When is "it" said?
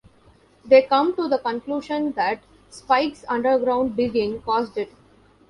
4.75-4.91